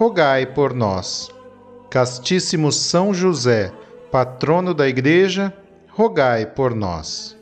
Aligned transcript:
rogai 0.00 0.46
por 0.46 0.72
nós. 0.72 1.28
Castíssimo 1.90 2.72
São 2.72 3.12
José, 3.12 3.70
patrono 4.10 4.72
da 4.72 4.88
Igreja, 4.88 5.52
rogai 5.90 6.46
por 6.46 6.74
nós. 6.74 7.36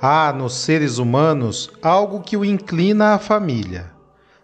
Há 0.00 0.32
nos 0.32 0.54
seres 0.54 0.96
humanos 0.96 1.70
algo 1.82 2.22
que 2.22 2.38
o 2.38 2.44
inclina 2.44 3.12
à 3.12 3.18
família, 3.18 3.90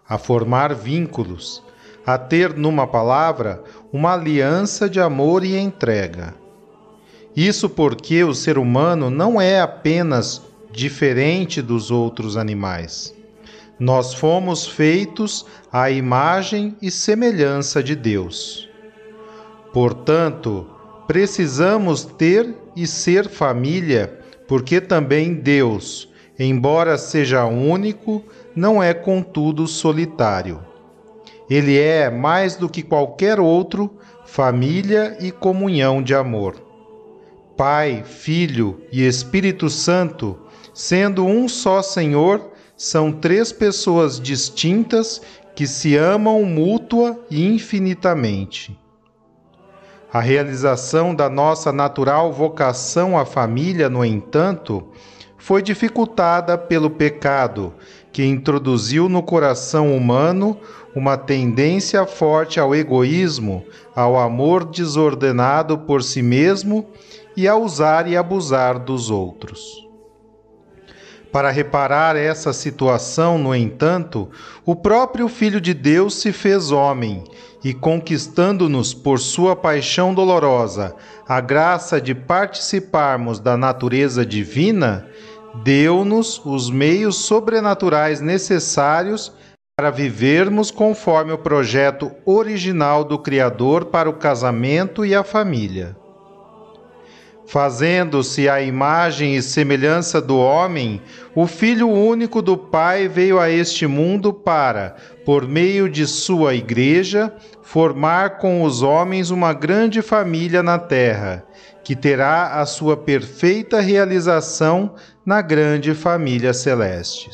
a 0.07 0.19
formar 0.19 0.75
vínculos, 0.75 1.63
a 2.05 2.15
ter, 2.15 2.55
numa 2.55 2.85
palavra, 2.85 3.63
uma 3.91 4.13
aliança 4.13 4.87
de 4.87 5.01
amor 5.01 5.43
e 5.43 5.57
entrega. 5.57 6.35
Isso 7.35 7.67
porque 7.67 8.23
o 8.23 8.35
ser 8.35 8.59
humano 8.59 9.09
não 9.09 9.41
é 9.41 9.59
apenas 9.59 10.43
diferente 10.71 11.59
dos 11.59 11.89
outros 11.89 12.37
animais 12.37 13.15
nós 13.79 14.13
fomos 14.13 14.67
feitos 14.67 15.45
à 15.71 15.91
imagem 15.91 16.75
e 16.81 16.89
semelhança 16.89 17.83
de 17.83 17.95
Deus. 17.95 18.69
Portanto, 19.73 20.65
precisamos 21.07 22.05
ter 22.05 22.55
e 22.75 22.87
ser 22.87 23.27
família, 23.27 24.19
porque 24.47 24.79
também 24.79 25.33
Deus, 25.33 26.09
embora 26.39 26.97
seja 26.97 27.45
único, 27.45 28.23
não 28.55 28.81
é 28.81 28.93
contudo 28.93 29.67
solitário. 29.67 30.63
Ele 31.49 31.77
é, 31.77 32.09
mais 32.09 32.55
do 32.55 32.69
que 32.69 32.81
qualquer 32.81 33.39
outro, 33.39 33.97
família 34.25 35.17
e 35.19 35.31
comunhão 35.31 36.01
de 36.01 36.15
amor. 36.15 36.55
Pai, 37.55 38.03
Filho 38.05 38.81
e 38.91 39.05
Espírito 39.05 39.69
Santo, 39.69 40.37
sendo 40.73 41.25
um 41.25 41.47
só 41.47 41.81
Senhor, 41.81 42.51
são 42.77 43.11
três 43.11 43.51
pessoas 43.51 44.19
distintas 44.19 45.21
que 45.55 45.65
se 45.65 45.95
amam 45.95 46.43
mútua 46.43 47.19
e 47.29 47.45
infinitamente. 47.45 48.77
A 50.11 50.19
realização 50.19 51.13
da 51.13 51.29
nossa 51.29 51.71
natural 51.71 52.31
vocação 52.31 53.17
à 53.17 53.25
família, 53.25 53.89
no 53.89 54.03
entanto, 54.03 54.87
foi 55.37 55.61
dificultada 55.61 56.57
pelo 56.57 56.89
pecado, 56.89 57.73
que 58.11 58.25
introduziu 58.25 59.07
no 59.09 59.21
coração 59.21 59.95
humano 59.95 60.57
uma 60.95 61.17
tendência 61.17 62.05
forte 62.05 62.59
ao 62.59 62.73
egoísmo, 62.73 63.63
ao 63.93 64.17
amor 64.17 64.63
desordenado 64.65 65.77
por 65.77 66.01
si 66.01 66.21
mesmo 66.21 66.87
e 67.35 67.47
a 67.47 67.55
usar 67.55 68.07
e 68.07 68.15
abusar 68.15 68.79
dos 68.79 69.09
outros. 69.09 69.84
Para 71.35 71.51
reparar 71.51 72.15
essa 72.15 72.53
situação, 72.53 73.37
no 73.37 73.53
entanto, 73.53 74.29
o 74.65 74.73
próprio 74.73 75.27
Filho 75.27 75.59
de 75.59 75.73
Deus 75.73 76.15
se 76.15 76.31
fez 76.31 76.71
homem 76.71 77.25
e, 77.61 77.73
conquistando-nos 77.73 78.93
por 78.93 79.19
sua 79.19 79.53
paixão 79.53 80.13
dolorosa 80.13 80.95
a 81.27 81.41
graça 81.41 81.99
de 81.99 82.15
participarmos 82.15 83.37
da 83.37 83.57
natureza 83.57 84.25
divina, 84.25 85.09
deu-nos 85.61 86.41
os 86.45 86.69
meios 86.69 87.17
sobrenaturais 87.17 88.21
necessários 88.21 89.33
para 89.77 89.91
vivermos 89.91 90.71
conforme 90.71 91.33
o 91.33 91.37
projeto 91.37 92.13
original 92.25 93.03
do 93.03 93.19
Criador 93.19 93.87
para 93.87 94.09
o 94.09 94.13
casamento 94.13 95.05
e 95.05 95.13
a 95.13 95.21
família. 95.21 95.97
Fazendo-se 97.47 98.49
a 98.49 98.59
imagem 98.61 99.35
e 99.35 99.41
semelhança 99.41 100.19
do 100.19 100.37
homem, 100.37 100.99
o 101.35 101.45
Filho 101.45 101.87
único 101.87 102.41
do 102.41 102.57
Pai 102.57 103.07
veio 103.07 103.39
a 103.39 103.49
este 103.49 103.85
mundo 103.85 104.33
para, 104.33 104.95
por 105.23 105.47
meio 105.47 105.87
de 105.87 106.07
sua 106.07 106.55
Igreja, 106.55 107.31
formar 107.61 108.39
com 108.39 108.63
os 108.63 108.81
homens 108.81 109.29
uma 109.29 109.53
grande 109.53 110.01
família 110.01 110.63
na 110.63 110.79
terra, 110.79 111.45
que 111.83 111.95
terá 111.95 112.59
a 112.59 112.65
sua 112.65 112.97
perfeita 112.97 113.79
realização 113.79 114.95
na 115.23 115.39
grande 115.39 115.93
família 115.93 116.51
celeste. 116.51 117.29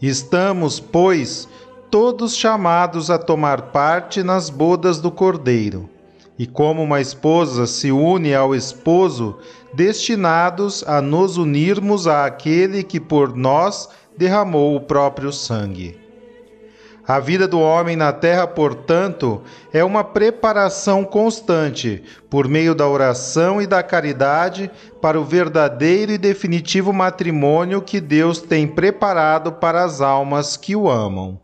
Estamos, 0.00 0.78
pois, 0.78 1.48
todos 1.90 2.36
chamados 2.36 3.10
a 3.10 3.18
tomar 3.18 3.72
parte 3.72 4.22
nas 4.22 4.48
bodas 4.50 5.00
do 5.00 5.10
Cordeiro 5.10 5.93
e 6.38 6.46
como 6.46 6.82
uma 6.82 7.00
esposa 7.00 7.66
se 7.66 7.92
une 7.92 8.34
ao 8.34 8.54
esposo, 8.54 9.38
destinados 9.72 10.82
a 10.86 11.00
nos 11.00 11.36
unirmos 11.36 12.06
àquele 12.06 12.82
que 12.82 12.98
por 12.98 13.36
nós 13.36 13.88
derramou 14.16 14.76
o 14.76 14.80
próprio 14.80 15.32
sangue. 15.32 16.04
A 17.06 17.20
vida 17.20 17.46
do 17.46 17.60
homem 17.60 17.96
na 17.96 18.14
terra, 18.14 18.46
portanto, 18.46 19.42
é 19.74 19.84
uma 19.84 20.02
preparação 20.02 21.04
constante, 21.04 22.02
por 22.30 22.48
meio 22.48 22.74
da 22.74 22.88
oração 22.88 23.60
e 23.60 23.66
da 23.66 23.82
caridade, 23.82 24.70
para 25.02 25.20
o 25.20 25.24
verdadeiro 25.24 26.12
e 26.12 26.18
definitivo 26.18 26.94
matrimônio 26.94 27.82
que 27.82 28.00
Deus 28.00 28.40
tem 28.40 28.66
preparado 28.66 29.52
para 29.52 29.84
as 29.84 30.00
almas 30.00 30.56
que 30.56 30.74
o 30.74 30.88
amam. 30.88 31.43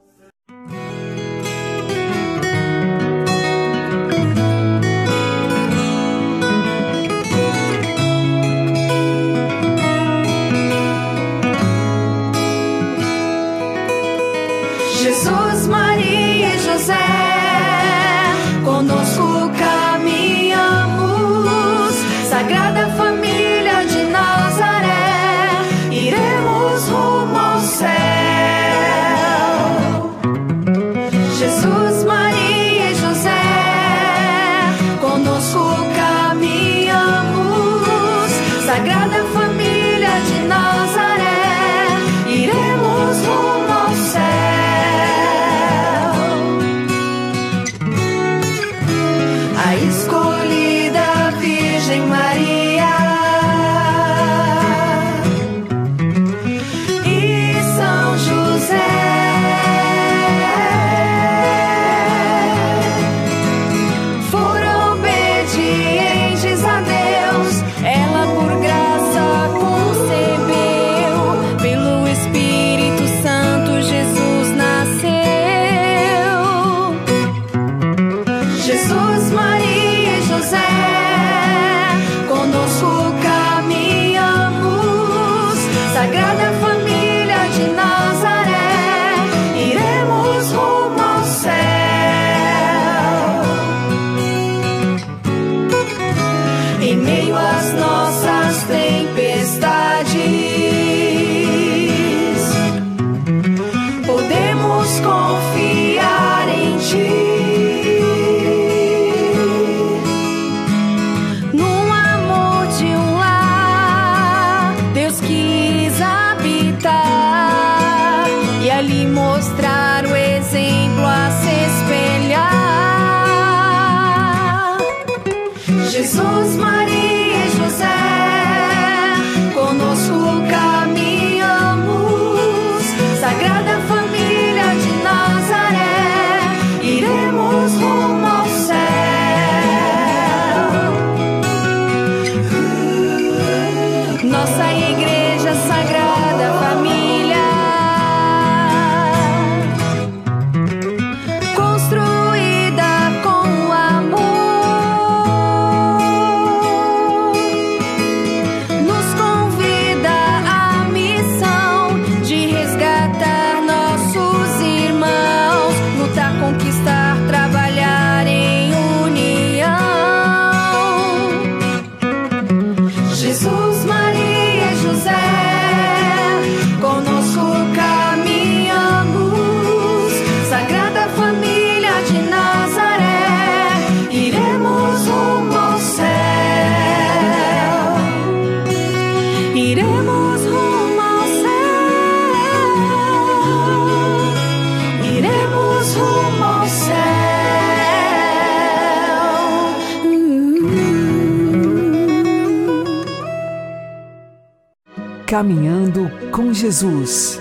Caminhando 205.30 206.10
com 206.32 206.52
Jesus 206.52 207.40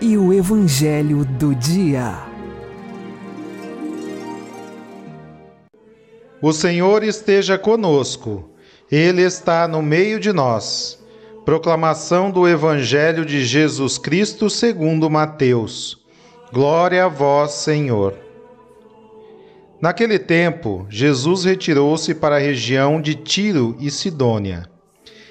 e 0.00 0.16
o 0.16 0.32
Evangelho 0.32 1.22
do 1.22 1.54
Dia. 1.54 2.14
O 6.40 6.50
Senhor 6.50 7.02
esteja 7.04 7.58
conosco, 7.58 8.48
Ele 8.90 9.20
está 9.20 9.68
no 9.68 9.82
meio 9.82 10.18
de 10.18 10.32
nós. 10.32 10.98
Proclamação 11.44 12.30
do 12.30 12.48
Evangelho 12.48 13.26
de 13.26 13.44
Jesus 13.44 13.98
Cristo 13.98 14.48
segundo 14.48 15.10
Mateus. 15.10 16.02
Glória 16.50 17.04
a 17.04 17.08
vós, 17.08 17.50
Senhor. 17.50 18.14
Naquele 19.78 20.18
tempo, 20.18 20.86
Jesus 20.88 21.44
retirou-se 21.44 22.14
para 22.14 22.36
a 22.36 22.40
região 22.40 22.98
de 22.98 23.14
Tiro 23.14 23.76
e 23.78 23.90
Sidônia. 23.90 24.79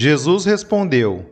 Jesus 0.00 0.44
respondeu: 0.44 1.26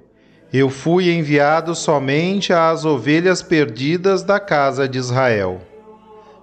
Eu 0.53 0.69
fui 0.69 1.09
enviado 1.13 1.73
somente 1.73 2.53
às 2.53 2.85
ovelhas 2.85 3.41
perdidas 3.41 4.25
da 4.25 4.41
casa 4.41 4.89
de 4.89 4.99
Israel. 4.99 5.61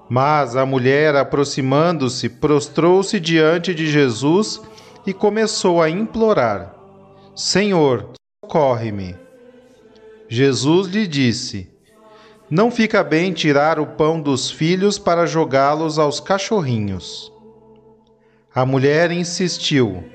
Mas 0.07 0.55
a 0.55 0.65
mulher, 0.65 1.17
aproximando-se, 1.17 2.29
prostrou-se 2.29 3.19
diante 3.19 3.75
de 3.75 3.91
Jesus 3.91 4.61
e 5.05 5.11
começou 5.11 5.81
a 5.81 5.89
implorar: 5.89 6.73
Senhor, 7.35 8.11
socorre-me. 8.41 9.17
Jesus 10.29 10.87
lhe 10.87 11.05
disse: 11.05 11.69
Não 12.49 12.71
fica 12.71 13.03
bem 13.03 13.33
tirar 13.33 13.81
o 13.81 13.85
pão 13.85 14.21
dos 14.21 14.49
filhos 14.49 14.97
para 14.97 15.25
jogá-los 15.25 15.99
aos 15.99 16.21
cachorrinhos. 16.21 17.29
A 18.55 18.65
mulher 18.65 19.11
insistiu: 19.11 20.05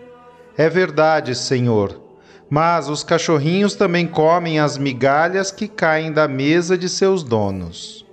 é 0.58 0.68
verdade, 0.68 1.36
Senhor. 1.36 2.02
Mas 2.50 2.88
os 2.88 3.04
cachorrinhos 3.04 3.76
também 3.76 4.08
comem 4.08 4.58
as 4.58 4.76
migalhas 4.76 5.52
que 5.52 5.68
caem 5.68 6.10
da 6.10 6.26
mesa 6.26 6.76
de 6.76 6.88
seus 6.88 7.22
donos. 7.22 8.04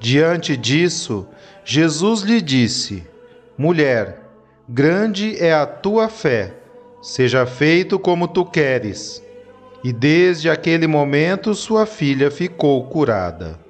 Diante 0.00 0.56
disso, 0.56 1.28
Jesus 1.66 2.22
lhe 2.22 2.40
disse: 2.40 3.06
Mulher, 3.56 4.22
grande 4.66 5.36
é 5.38 5.52
a 5.52 5.66
tua 5.66 6.08
fé, 6.08 6.54
seja 7.02 7.44
feito 7.44 7.98
como 7.98 8.28
tu 8.28 8.46
queres. 8.46 9.22
E 9.84 9.92
desde 9.92 10.48
aquele 10.48 10.86
momento 10.86 11.54
sua 11.54 11.84
filha 11.84 12.30
ficou 12.30 12.86
curada. 12.86 13.60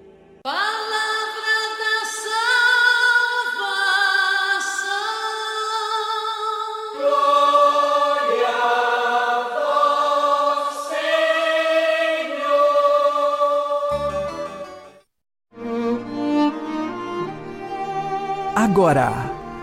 Agora, 18.79 19.11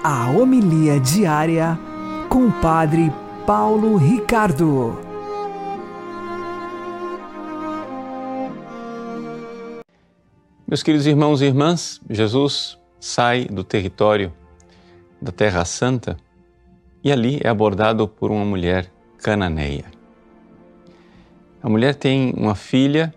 a 0.04 0.30
homilia 0.30 1.00
diária 1.00 1.80
com 2.28 2.48
o 2.48 2.52
Padre 2.52 3.10
Paulo 3.48 3.96
Ricardo. 3.96 5.00
Meus 10.68 10.84
queridos 10.84 11.08
irmãos 11.08 11.42
e 11.42 11.46
irmãs, 11.46 12.02
Jesus 12.10 12.78
sai 13.00 13.46
do 13.46 13.64
território 13.64 14.34
da 15.22 15.32
Terra 15.32 15.64
Santa 15.64 16.18
e 17.02 17.10
ali 17.10 17.40
é 17.42 17.48
abordado 17.48 18.10
por 18.10 18.32
uma 18.32 18.44
mulher 18.44 18.92
cananeia. 19.20 19.86
A 21.64 21.70
mulher 21.70 21.96
tem 21.96 22.34
uma 22.36 22.54
filha 22.54 23.16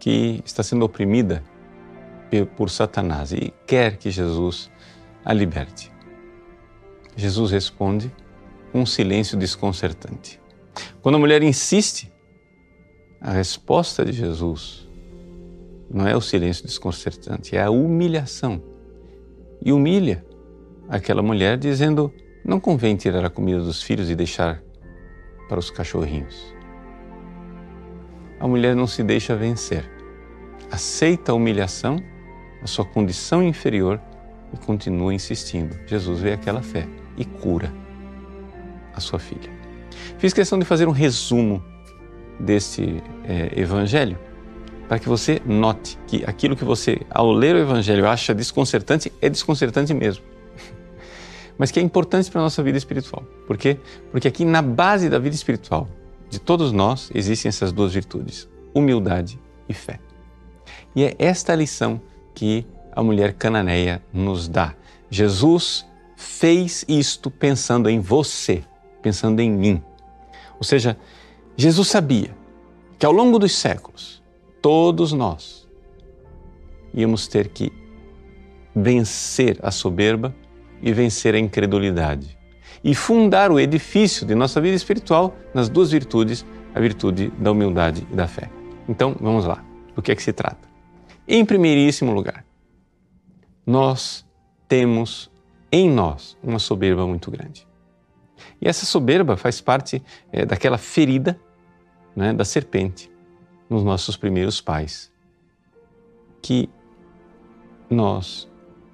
que 0.00 0.42
está 0.44 0.64
sendo 0.64 0.84
oprimida 0.84 1.44
por 2.56 2.70
Satanás 2.70 3.30
e 3.30 3.54
quer 3.68 3.98
que 3.98 4.10
Jesus 4.10 4.68
a 5.28 5.34
liberte. 5.34 5.92
Jesus 7.14 7.50
responde 7.50 8.10
com 8.72 8.80
um 8.80 8.86
silêncio 8.86 9.36
desconcertante. 9.36 10.40
Quando 11.02 11.16
a 11.16 11.18
mulher 11.18 11.42
insiste, 11.42 12.10
a 13.20 13.32
resposta 13.32 14.06
de 14.06 14.12
Jesus 14.12 14.88
não 15.90 16.08
é 16.08 16.16
o 16.16 16.20
silêncio 16.22 16.64
desconcertante, 16.64 17.54
é 17.54 17.62
a 17.62 17.70
humilhação. 17.70 18.62
E 19.62 19.70
humilha 19.70 20.24
aquela 20.88 21.20
mulher 21.20 21.58
dizendo: 21.58 22.10
não 22.42 22.58
convém 22.58 22.96
tirar 22.96 23.22
a 23.22 23.28
comida 23.28 23.60
dos 23.60 23.82
filhos 23.82 24.08
e 24.08 24.16
deixar 24.16 24.62
para 25.46 25.58
os 25.58 25.70
cachorrinhos. 25.70 26.54
A 28.40 28.48
mulher 28.48 28.74
não 28.74 28.86
se 28.86 29.02
deixa 29.02 29.36
vencer. 29.36 29.84
Aceita 30.70 31.32
a 31.32 31.34
humilhação, 31.34 31.98
a 32.62 32.66
sua 32.66 32.86
condição 32.86 33.42
inferior 33.42 34.00
e 34.52 34.56
continua 34.56 35.12
insistindo. 35.12 35.76
Jesus 35.86 36.20
vê 36.20 36.32
aquela 36.32 36.62
fé 36.62 36.86
e 37.16 37.24
cura 37.24 37.72
a 38.94 39.00
sua 39.00 39.18
filha. 39.18 39.50
Fiz 40.18 40.32
questão 40.32 40.58
de 40.58 40.64
fazer 40.64 40.88
um 40.88 40.92
resumo 40.92 41.62
deste 42.38 43.02
é, 43.24 43.60
evangelho 43.60 44.18
para 44.88 44.98
que 44.98 45.08
você 45.08 45.40
note 45.44 45.98
que 46.06 46.24
aquilo 46.24 46.56
que 46.56 46.64
você, 46.64 47.00
ao 47.10 47.30
ler 47.30 47.54
o 47.54 47.58
evangelho, 47.58 48.08
acha 48.08 48.34
desconcertante, 48.34 49.12
é 49.20 49.28
desconcertante 49.28 49.92
mesmo. 49.92 50.24
Mas 51.58 51.70
que 51.70 51.78
é 51.78 51.82
importante 51.82 52.30
para 52.30 52.40
a 52.40 52.44
nossa 52.44 52.62
vida 52.62 52.78
espiritual. 52.78 53.22
Por 53.46 53.58
quê? 53.58 53.78
Porque 54.10 54.26
aqui 54.26 54.46
na 54.46 54.62
base 54.62 55.10
da 55.10 55.18
vida 55.18 55.36
espiritual 55.36 55.86
de 56.30 56.38
todos 56.38 56.72
nós 56.72 57.10
existem 57.14 57.50
essas 57.50 57.70
duas 57.70 57.92
virtudes: 57.92 58.48
humildade 58.74 59.38
e 59.68 59.74
fé. 59.74 60.00
E 60.96 61.04
é 61.04 61.14
esta 61.18 61.54
lição 61.54 62.00
que 62.34 62.66
a 62.98 63.02
mulher 63.04 63.32
cananeia 63.34 64.02
nos 64.12 64.48
dá. 64.48 64.74
Jesus 65.08 65.86
fez 66.16 66.84
isto 66.88 67.30
pensando 67.30 67.88
em 67.88 68.00
você, 68.00 68.64
pensando 69.00 69.38
em 69.38 69.48
mim. 69.48 69.80
Ou 70.56 70.64
seja, 70.64 70.98
Jesus 71.56 71.86
sabia 71.86 72.34
que 72.98 73.06
ao 73.06 73.12
longo 73.12 73.38
dos 73.38 73.54
séculos, 73.54 74.20
todos 74.60 75.12
nós 75.12 75.68
íamos 76.92 77.28
ter 77.28 77.46
que 77.50 77.72
vencer 78.74 79.60
a 79.62 79.70
soberba 79.70 80.34
e 80.82 80.92
vencer 80.92 81.36
a 81.36 81.38
incredulidade 81.38 82.36
e 82.82 82.96
fundar 82.96 83.52
o 83.52 83.60
edifício 83.60 84.26
de 84.26 84.34
nossa 84.34 84.60
vida 84.60 84.74
espiritual 84.74 85.36
nas 85.54 85.68
duas 85.68 85.92
virtudes, 85.92 86.44
a 86.74 86.80
virtude 86.80 87.28
da 87.38 87.52
humildade 87.52 88.04
e 88.10 88.16
da 88.16 88.26
fé. 88.26 88.50
Então, 88.88 89.14
vamos 89.20 89.44
lá. 89.44 89.64
Do 89.94 90.02
que 90.02 90.10
é 90.10 90.16
que 90.16 90.22
se 90.22 90.32
trata? 90.32 90.66
Em 91.28 91.44
primeiríssimo 91.44 92.12
lugar, 92.12 92.47
nós 93.68 94.24
temos 94.66 95.30
em 95.70 95.90
nós 95.90 96.38
uma 96.42 96.58
soberba 96.58 97.06
muito 97.06 97.30
grande. 97.30 97.68
E 98.58 98.66
essa 98.66 98.86
soberba 98.86 99.36
faz 99.36 99.60
parte 99.60 100.02
é, 100.32 100.46
daquela 100.46 100.78
ferida 100.78 101.38
né, 102.16 102.32
da 102.32 102.46
serpente 102.46 103.12
nos 103.68 103.84
nossos 103.84 104.16
primeiros 104.16 104.62
pais, 104.62 105.12
que 106.40 106.70
nós, 107.90 108.48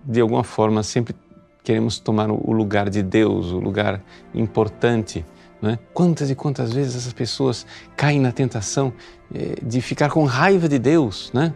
de 0.05 0.21
alguma 0.21 0.43
forma, 0.43 0.83
sempre 0.83 1.15
queremos 1.63 2.01
tomar 2.01 2.29
o 2.29 2.51
lugar 2.51 2.91
de 2.91 3.01
Deus, 3.01 3.53
o 3.53 3.61
lugar 3.61 4.03
importante. 4.35 5.25
Né? 5.63 5.79
Quantas 5.93 6.31
e 6.31 6.35
quantas 6.35 6.73
vezes 6.73 6.97
essas 6.97 7.13
pessoas 7.13 7.65
caem 7.97 8.19
na 8.21 8.33
tentação 8.33 8.93
é, 9.33 9.55
de 9.65 9.81
ficar 9.81 10.11
com 10.11 10.25
raiva 10.25 10.69
de 10.69 10.81
Deus, 10.81 11.31
né? 11.33 11.55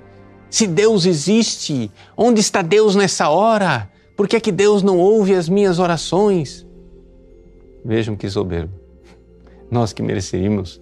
Se 0.51 0.67
Deus 0.67 1.05
existe, 1.05 1.91
onde 2.17 2.41
está 2.41 2.63
Deus 2.63 2.95
nessa 2.95 3.29
hora? 3.29 3.91
Por 4.17 4.27
que 4.27 4.37
é 4.37 4.41
que 4.41 4.51
Deus 4.51 4.83
não 4.83 4.99
ouve 4.99 5.35
as 5.35 5.49
minhas 5.49 5.79
orações? 5.79 6.67
Vejam 7.85 8.17
que 8.17 8.29
soberbo. 8.29 8.73
Nós 9.71 9.93
que 9.93 10.03
mereceríamos 10.03 10.81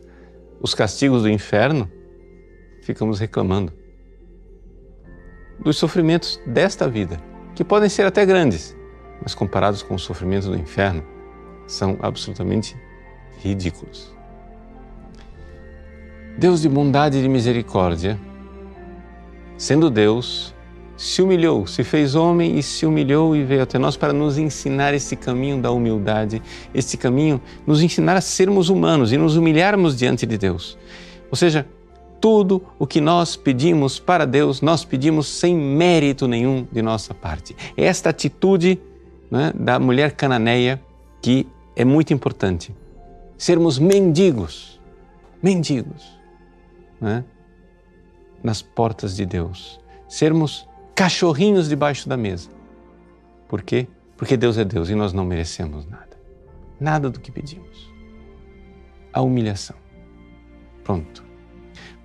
os 0.61 0.75
castigos 0.75 1.23
do 1.23 1.29
inferno, 1.29 1.91
ficamos 2.83 3.19
reclamando 3.19 3.73
dos 5.59 5.77
sofrimentos 5.77 6.41
desta 6.47 6.89
vida, 6.89 7.21
que 7.55 7.65
podem 7.65 7.89
ser 7.89 8.07
até 8.07 8.25
grandes, 8.25 8.77
mas 9.23 9.35
comparados 9.35 9.83
com 9.83 9.95
os 9.95 10.03
sofrimentos 10.03 10.49
do 10.49 10.57
inferno, 10.57 11.03
são 11.67 11.99
absolutamente 12.01 12.77
ridículos. 13.39 14.15
Deus 16.39 16.61
de 16.61 16.69
bondade 16.69 17.19
e 17.19 17.23
de 17.23 17.29
misericórdia, 17.29 18.19
sendo 19.57 19.91
Deus, 19.91 20.55
se 20.97 21.21
humilhou, 21.21 21.67
se 21.67 21.85
fez 21.85 22.15
homem 22.15 22.59
e 22.59 22.63
se 22.63 22.87
humilhou 22.87 23.37
e 23.37 23.45
veio 23.45 23.63
até 23.63 23.79
nós 23.79 23.97
para 23.97 24.13
nos 24.13 24.39
ensinar 24.39 24.95
esse 24.95 25.15
caminho 25.15 25.61
da 25.61 25.71
humildade, 25.71 26.43
esse 26.75 26.97
caminho, 26.97 27.41
nos 27.67 27.83
ensinar 27.83 28.17
a 28.17 28.21
sermos 28.21 28.71
humanos 28.71 29.13
e 29.13 29.19
nos 29.19 29.37
humilharmos 29.37 29.97
diante 29.97 30.25
de 30.25 30.39
Deus. 30.39 30.79
Ou 31.31 31.37
seja, 31.37 31.67
tudo 32.21 32.63
o 32.79 32.87
que 32.87 33.01
nós 33.01 33.37
pedimos 33.37 33.99
para 33.99 34.25
Deus, 34.25 34.63
nós 34.63 34.85
pedimos 34.85 35.27
sem 35.27 35.55
mérito 35.55 36.27
nenhum 36.27 36.67
de 36.73 36.81
nossa 36.81 37.13
parte. 37.13 37.55
É 37.77 37.85
esta 37.85 38.11
atitude 38.11 38.81
né, 39.31 39.53
da 39.55 39.79
mulher 39.79 40.13
cananeia 40.13 40.81
que 41.21 41.47
é 41.75 41.85
muito 41.85 42.15
importante. 42.15 42.75
Sermos 43.37 43.79
mendigos, 43.79 44.81
mendigos, 45.43 46.19
né, 46.99 47.23
nas 48.47 48.63
portas 48.63 49.17
de 49.17 49.27
Deus. 49.27 49.81
Sermos 50.09 50.69
cachorrinhos 50.95 51.69
debaixo 51.69 52.09
da 52.09 52.17
mesa. 52.17 52.49
Por 53.49 53.61
quê? 53.61 53.89
Porque 54.17 54.37
Deus 54.37 54.57
é 54.57 54.65
Deus 54.65 54.89
e 54.89 54.95
nós 54.95 55.13
não 55.13 55.25
merecemos 55.25 55.85
nada. 55.85 56.17
Nada 56.79 57.11
do 57.11 57.19
que 57.19 57.33
pedimos. 57.33 57.93
A 59.13 59.21
humilhação. 59.21 59.75
Pronto. 60.85 61.25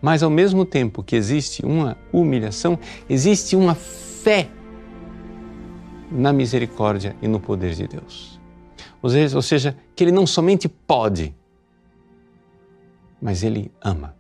Mas 0.02 0.24
ao 0.24 0.32
mesmo 0.32 0.66
tempo 0.66 1.04
que 1.04 1.16
existe 1.16 1.64
uma 1.64 1.96
humilhação, 2.12 2.80
existe 3.08 3.56
uma 3.56 3.76
fé 3.76 4.50
na 6.12 6.34
misericórdia 6.34 7.16
e 7.22 7.28
no 7.28 7.40
poder 7.40 7.76
de 7.76 7.88
Deus. 7.88 8.42
Ou 9.00 9.44
seja, 9.44 9.78
que 9.96 10.04
Ele 10.04 10.12
não 10.12 10.26
somente 10.26 10.68
pode, 10.68 11.36
mas 13.22 13.44
Ele 13.44 13.72
ama. 13.80 14.16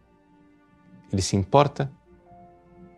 Ele 1.11 1.21
se 1.23 1.35
importa 1.35 1.91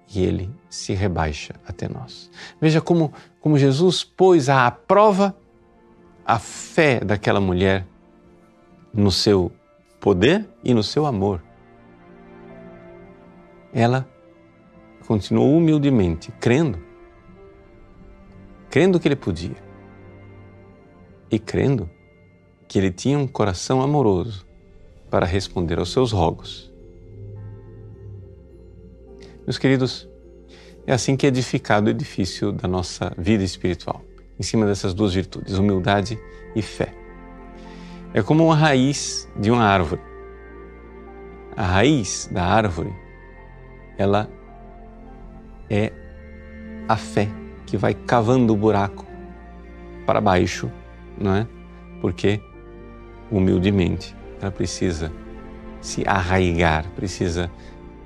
e 0.09 0.23
Ele 0.23 0.49
se 0.69 0.93
rebaixa 0.93 1.53
até 1.65 1.87
nós. 1.87 2.29
Veja 2.59 2.81
como, 2.81 3.13
como 3.39 3.57
Jesus 3.57 4.03
pôs 4.03 4.49
à 4.49 4.69
prova 4.71 5.35
a 6.25 6.39
fé 6.39 6.99
daquela 6.99 7.39
mulher 7.39 7.85
no 8.93 9.11
seu 9.11 9.51
poder 9.99 10.47
e 10.63 10.73
no 10.73 10.83
seu 10.83 11.05
amor 11.05 11.41
ela 13.73 14.07
continuou 15.07 15.57
humildemente, 15.57 16.31
crendo, 16.39 16.79
crendo 18.69 18.99
que 18.99 19.07
ele 19.07 19.15
podia 19.15 19.55
e 21.29 21.39
crendo 21.39 21.89
que 22.67 22.77
ele 22.77 22.91
tinha 22.91 23.17
um 23.17 23.27
coração 23.27 23.81
amoroso 23.81 24.45
para 25.09 25.25
responder 25.25 25.79
aos 25.79 25.91
seus 25.91 26.11
rogos. 26.11 26.72
Meus 29.45 29.57
queridos, 29.57 30.07
é 30.87 30.93
assim 30.93 31.17
que 31.17 31.25
é 31.25 31.29
edificado 31.29 31.87
o 31.87 31.89
edifício 31.89 32.53
da 32.53 32.65
nossa 32.65 33.11
vida 33.17 33.43
espiritual, 33.43 34.01
em 34.39 34.43
cima 34.43 34.65
dessas 34.65 34.93
duas 34.93 35.13
virtudes, 35.13 35.57
humildade 35.57 36.17
e 36.55 36.61
fé. 36.61 36.93
É 38.13 38.21
como 38.21 38.45
uma 38.45 38.55
raiz 38.55 39.27
de 39.35 39.51
uma 39.51 39.63
árvore. 39.63 40.01
A 41.57 41.63
raiz 41.63 42.29
da 42.31 42.45
árvore 42.45 42.93
ela 43.97 44.29
é 45.69 45.91
a 46.87 46.95
fé 46.95 47.27
que 47.65 47.75
vai 47.75 47.93
cavando 47.93 48.53
o 48.53 48.57
buraco 48.57 49.05
para 50.05 50.21
baixo, 50.21 50.71
não 51.17 51.35
é? 51.35 51.47
Porque 51.99 52.41
humildemente 53.29 54.15
ela 54.41 54.51
precisa 54.51 55.11
se 55.81 56.01
arraigar, 56.07 56.85
precisa 56.95 57.51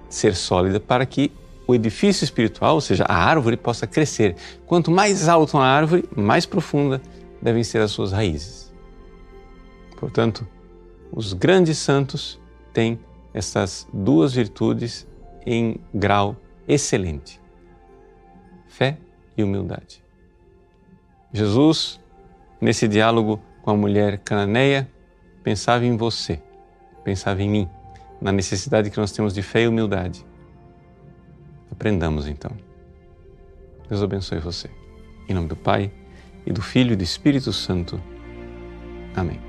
ser 0.10 0.36
sólida 0.36 0.80
para 0.80 1.06
que 1.06 1.32
o 1.68 1.76
edifício 1.76 2.24
espiritual, 2.24 2.76
ou 2.76 2.82
seja, 2.82 3.04
a 3.08 3.16
árvore, 3.16 3.58
possa 3.58 3.86
crescer. 3.86 4.36
Quanto 4.66 4.90
mais 4.90 5.28
alta 5.28 5.58
a 5.58 5.66
árvore, 5.66 6.08
mais 6.16 6.46
profunda 6.46 7.02
devem 7.42 7.64
ser 7.64 7.82
as 7.82 7.92
suas 7.92 8.14
raízes. 8.14 8.74
Portanto, 10.00 10.48
os 11.12 11.34
grandes 11.34 11.78
santos 11.78 12.40
têm 12.74 13.00
essas 13.34 13.88
duas 13.92 14.34
virtudes 14.34 15.06
em 15.46 15.80
grau 15.94 16.38
excelente: 16.68 17.42
fé 18.68 18.98
e 19.36 19.44
humildade. 19.44 20.04
Jesus, 21.34 22.00
nesse 22.62 22.88
diálogo 22.88 23.42
com 23.62 23.72
a 23.72 23.76
mulher 23.76 24.20
cananeia, 24.20 24.90
pensava 25.44 25.86
em 25.86 25.98
você, 25.98 26.42
pensava 27.04 27.42
em 27.42 27.50
mim, 27.50 27.70
na 28.22 28.32
necessidade 28.32 28.90
que 28.90 28.98
nós 28.98 29.12
temos 29.12 29.34
de 29.34 29.42
fé 29.42 29.64
e 29.64 29.68
humildade. 29.68 30.26
Aprendamos 31.72 32.28
então. 32.28 32.52
Deus 33.90 34.02
abençoe 34.02 34.40
você. 34.40 34.70
Em 35.30 35.34
nome 35.34 35.48
do 35.48 35.56
Pai, 35.56 35.92
e 36.48 36.54
do 36.54 36.62
Filho 36.62 36.94
e 36.94 36.96
do 36.96 37.04
Espírito 37.04 37.52
Santo. 37.52 38.02
Amém. 39.14 39.47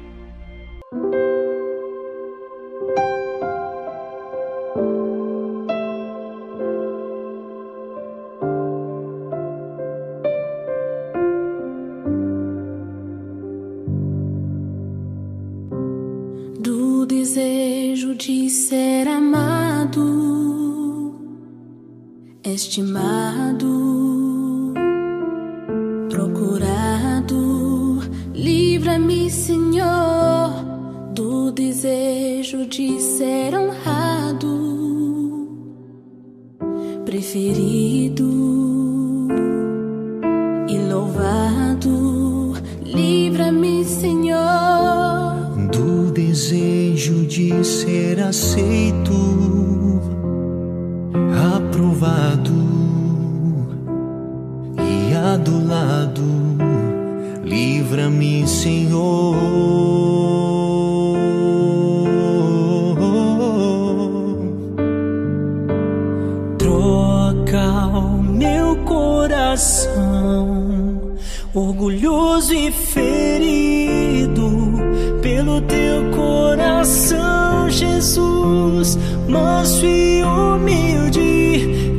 Coração, 76.79 77.69
Jesus, 77.71 78.97
manso 79.29 79.85
e 79.85 80.23
humilde 80.23 81.99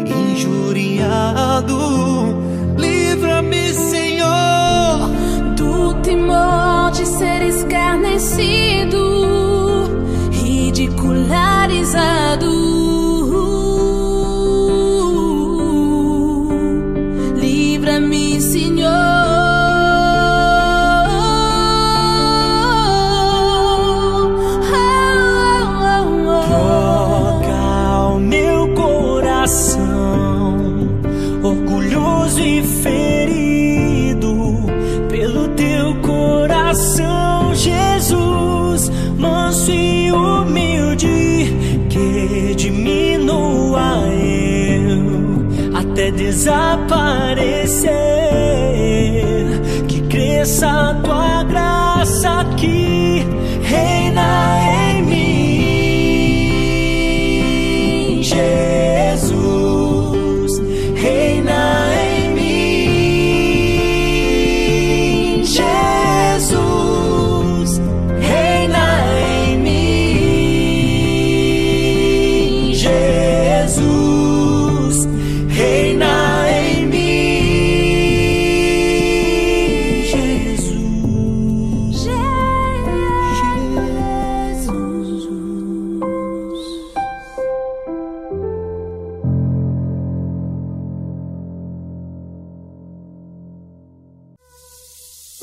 injuriado. 0.06 1.78
Livra-me, 2.78 3.74
Senhor, 3.74 5.10
do 5.56 5.94
temor 6.02 6.92
de 6.92 7.06
ser 7.06 7.42
escarnecido, 7.44 9.00
ridicularizado. 10.32 12.79
Desaparecer, 46.40 47.90
que 49.90 50.02
cresça 50.04 50.92
a 50.92 50.94
tua 50.94 51.09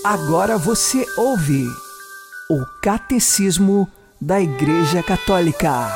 Agora 0.09 0.57
você 0.57 1.05
ouve 1.17 1.67
o 2.49 2.65
Catecismo 2.81 3.89
da 4.21 4.41
Igreja 4.41 5.03
Católica. 5.03 5.89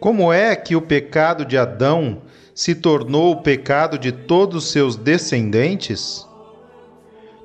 Como 0.00 0.32
é 0.32 0.56
que 0.56 0.74
o 0.74 0.80
pecado 0.80 1.44
de 1.44 1.58
Adão 1.58 2.22
se 2.54 2.74
tornou 2.74 3.32
o 3.32 3.42
pecado 3.42 3.98
de 3.98 4.10
todos 4.10 4.70
seus 4.70 4.96
descendentes? 4.96 6.26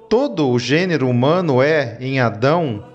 Todo 0.07 0.47
o 0.47 0.57
gênero 0.57 1.09
humano 1.09 1.61
é, 1.61 1.97
em 1.99 2.21
Adão, 2.21 2.85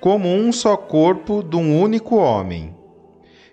como 0.00 0.30
um 0.30 0.50
só 0.50 0.78
corpo 0.78 1.42
de 1.42 1.56
um 1.56 1.78
único 1.78 2.16
homem. 2.16 2.74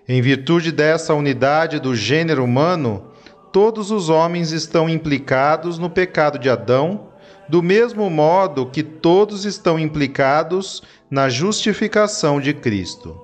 Em 0.08 0.22
virtude 0.22 0.72
dessa 0.72 1.12
unidade 1.12 1.78
do 1.78 1.94
gênero 1.94 2.42
humano, 2.42 3.12
todos 3.54 3.92
os 3.92 4.08
homens 4.08 4.50
estão 4.50 4.88
implicados 4.88 5.78
no 5.78 5.88
pecado 5.88 6.40
de 6.40 6.50
Adão, 6.50 7.10
do 7.48 7.62
mesmo 7.62 8.10
modo 8.10 8.66
que 8.66 8.82
todos 8.82 9.44
estão 9.44 9.78
implicados 9.78 10.82
na 11.08 11.28
justificação 11.28 12.40
de 12.40 12.52
Cristo. 12.52 13.16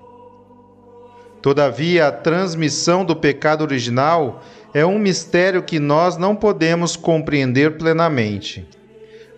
Todavia, 1.42 2.06
a 2.06 2.12
transmissão 2.12 3.04
do 3.04 3.16
pecado 3.16 3.62
original 3.62 4.40
é 4.72 4.86
um 4.86 5.00
mistério 5.00 5.64
que 5.64 5.80
nós 5.80 6.16
não 6.16 6.36
podemos 6.36 6.94
compreender 6.94 7.76
plenamente. 7.76 8.64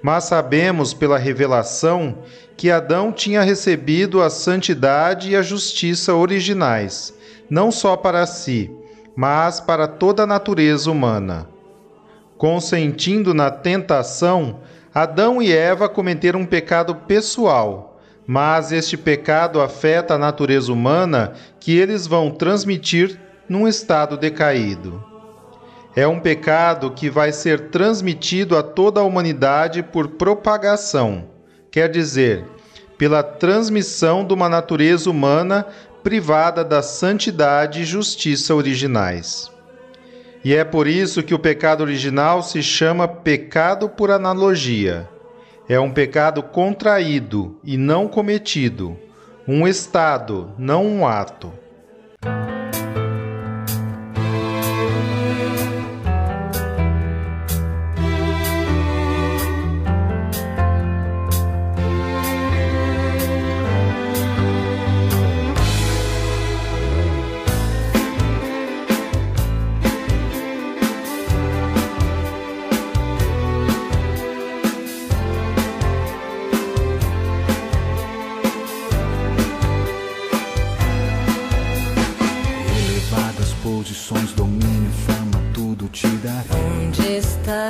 Mas 0.02 0.24
sabemos 0.24 0.92
pela 0.92 1.16
revelação 1.16 2.18
que 2.54 2.70
Adão 2.70 3.10
tinha 3.10 3.40
recebido 3.40 4.20
a 4.20 4.28
santidade 4.28 5.30
e 5.30 5.36
a 5.36 5.40
justiça 5.40 6.12
originais, 6.14 7.14
não 7.48 7.70
só 7.70 7.96
para 7.96 8.26
si, 8.26 8.70
mas 9.16 9.60
para 9.60 9.86
toda 9.86 10.22
a 10.22 10.26
natureza 10.26 10.90
humana. 10.90 11.48
Consentindo 12.36 13.32
na 13.32 13.50
tentação, 13.50 14.60
Adão 14.94 15.40
e 15.40 15.52
Eva 15.52 15.88
cometeram 15.88 16.40
um 16.40 16.46
pecado 16.46 16.94
pessoal, 16.94 18.00
mas 18.26 18.72
este 18.72 18.96
pecado 18.96 19.60
afeta 19.60 20.14
a 20.14 20.18
natureza 20.18 20.72
humana 20.72 21.32
que 21.60 21.76
eles 21.76 22.06
vão 22.06 22.30
transmitir 22.30 23.18
num 23.48 23.68
estado 23.68 24.16
decaído. 24.16 25.02
É 25.94 26.06
um 26.06 26.18
pecado 26.18 26.90
que 26.90 27.10
vai 27.10 27.32
ser 27.32 27.68
transmitido 27.68 28.56
a 28.56 28.62
toda 28.62 29.00
a 29.00 29.04
humanidade 29.04 29.82
por 29.82 30.08
propagação, 30.08 31.24
quer 31.70 31.88
dizer, 31.90 32.44
pela 32.96 33.22
transmissão 33.22 34.24
de 34.24 34.32
uma 34.32 34.48
natureza 34.48 35.10
humana 35.10 35.66
privada 36.02 36.64
da 36.64 36.82
santidade 36.82 37.82
e 37.82 37.84
justiça 37.84 38.54
originais. 38.54 39.50
E 40.44 40.54
é 40.54 40.64
por 40.64 40.88
isso 40.88 41.22
que 41.22 41.34
o 41.34 41.38
pecado 41.38 41.82
original 41.82 42.42
se 42.42 42.62
chama 42.62 43.06
pecado 43.06 43.88
por 43.88 44.10
analogia. 44.10 45.08
É 45.68 45.78
um 45.78 45.92
pecado 45.92 46.42
contraído 46.42 47.56
e 47.62 47.76
não 47.76 48.08
cometido, 48.08 48.96
um 49.46 49.66
estado, 49.66 50.50
não 50.58 50.84
um 50.84 51.06
ato. 51.06 51.52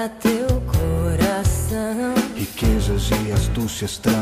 Teu 0.08 0.46
coração? 0.66 2.14
Riquezas 2.36 3.10
e 3.10 3.32
astúcias, 3.32 3.98
trama, 3.98 4.21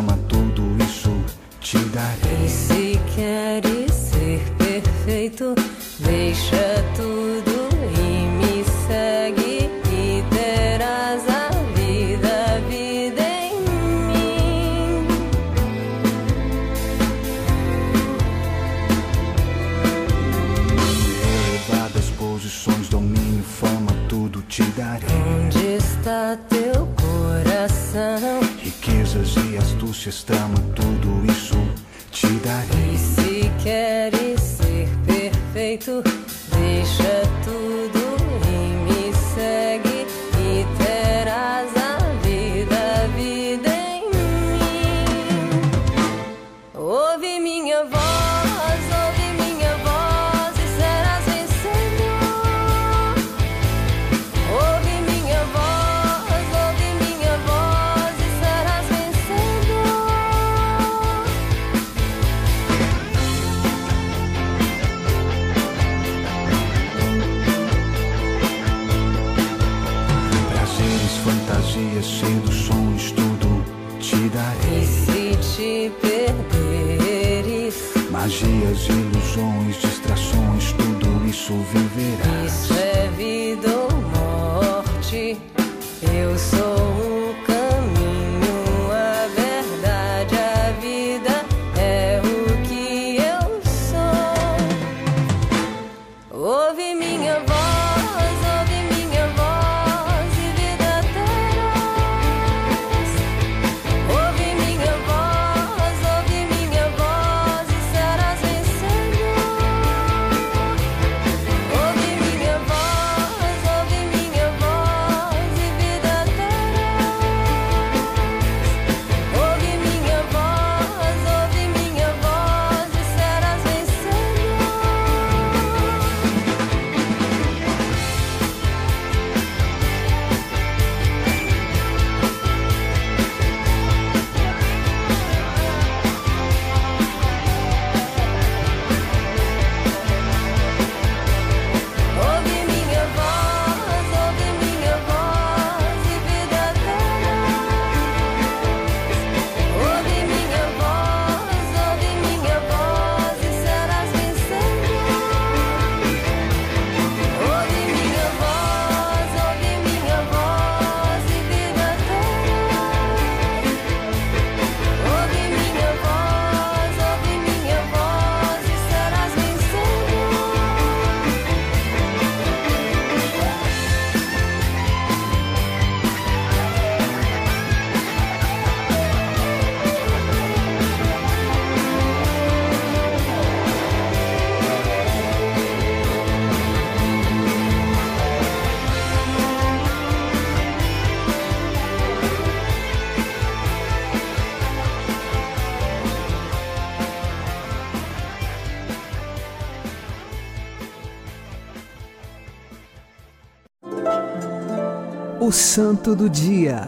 Santo 205.72 206.11
do 206.16 206.28
Dia, 206.28 206.83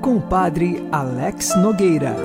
com 0.00 0.16
o 0.16 0.22
Padre 0.22 0.88
Alex 0.90 1.54
Nogueira. 1.56 2.16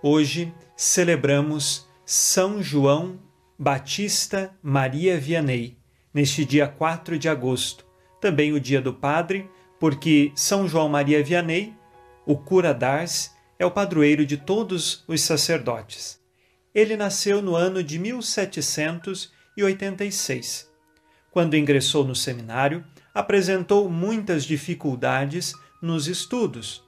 Hoje 0.00 0.54
celebramos 0.76 1.88
São 2.04 2.62
João 2.62 3.18
Batista 3.58 4.54
Maria 4.62 5.18
Vianney, 5.18 5.76
neste 6.14 6.44
dia 6.44 6.68
4 6.68 7.18
de 7.18 7.28
agosto, 7.28 7.84
também 8.20 8.52
o 8.52 8.60
dia 8.60 8.80
do 8.80 8.94
Padre, 8.94 9.50
porque 9.80 10.30
São 10.36 10.68
João 10.68 10.88
Maria 10.88 11.24
Vianney, 11.24 11.74
o 12.24 12.36
cura 12.36 12.72
d'Ars, 12.72 13.32
é 13.58 13.66
o 13.66 13.70
padroeiro 13.72 14.24
de 14.24 14.36
todos 14.36 15.02
os 15.08 15.22
sacerdotes. 15.22 16.20
Ele 16.72 16.96
nasceu 16.96 17.42
no 17.42 17.56
ano 17.56 17.82
de 17.82 17.98
1786. 17.98 20.75
Quando 21.36 21.54
ingressou 21.54 22.02
no 22.02 22.14
seminário, 22.14 22.82
apresentou 23.12 23.90
muitas 23.90 24.42
dificuldades 24.42 25.52
nos 25.82 26.08
estudos, 26.08 26.82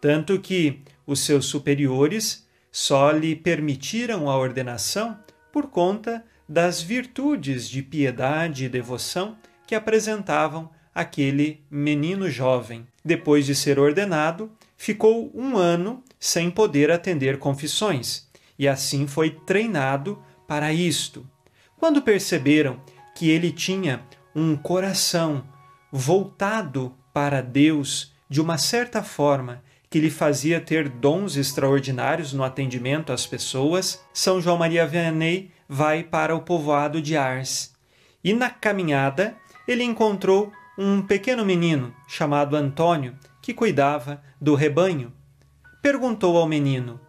tanto 0.00 0.36
que 0.40 0.80
os 1.06 1.20
seus 1.20 1.46
superiores 1.46 2.44
só 2.72 3.12
lhe 3.12 3.36
permitiram 3.36 4.28
a 4.28 4.36
ordenação 4.36 5.16
por 5.52 5.68
conta 5.68 6.24
das 6.48 6.82
virtudes 6.82 7.68
de 7.68 7.84
piedade 7.84 8.64
e 8.64 8.68
devoção 8.68 9.38
que 9.64 9.76
apresentavam 9.76 10.68
aquele 10.92 11.62
menino 11.70 12.28
jovem. 12.28 12.84
Depois 13.04 13.46
de 13.46 13.54
ser 13.54 13.78
ordenado, 13.78 14.50
ficou 14.76 15.30
um 15.32 15.56
ano 15.56 16.02
sem 16.18 16.50
poder 16.50 16.90
atender 16.90 17.38
confissões 17.38 18.28
e 18.58 18.66
assim 18.66 19.06
foi 19.06 19.30
treinado 19.30 20.20
para 20.48 20.72
isto. 20.72 21.24
Quando 21.78 22.02
perceberam 22.02 22.80
que 23.14 23.30
ele 23.30 23.52
tinha 23.52 24.02
um 24.34 24.56
coração 24.56 25.44
voltado 25.92 26.94
para 27.12 27.40
Deus 27.40 28.12
de 28.28 28.40
uma 28.40 28.58
certa 28.58 29.02
forma 29.02 29.62
que 29.88 30.00
lhe 30.00 30.10
fazia 30.10 30.60
ter 30.60 30.88
dons 30.88 31.36
extraordinários 31.36 32.32
no 32.32 32.42
atendimento 32.42 33.12
às 33.12 33.26
pessoas, 33.26 34.04
São 34.12 34.40
João 34.40 34.56
Maria 34.56 34.84
Vianney 34.84 35.52
vai 35.68 36.02
para 36.02 36.34
o 36.34 36.42
povoado 36.42 37.00
de 37.00 37.16
Ars. 37.16 37.72
E 38.24 38.32
na 38.32 38.50
caminhada 38.50 39.36
ele 39.68 39.84
encontrou 39.84 40.52
um 40.76 41.00
pequeno 41.00 41.44
menino 41.44 41.94
chamado 42.08 42.56
Antônio 42.56 43.16
que 43.40 43.54
cuidava 43.54 44.20
do 44.40 44.56
rebanho. 44.56 45.12
Perguntou 45.80 46.36
ao 46.36 46.48
menino: 46.48 47.00